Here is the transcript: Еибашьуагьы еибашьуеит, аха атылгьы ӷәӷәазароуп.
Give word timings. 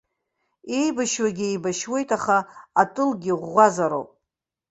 Еибашьуагьы 0.77 1.45
еибашьуеит, 1.49 2.09
аха 2.17 2.37
атылгьы 2.81 3.33
ӷәӷәазароуп. 3.39 4.09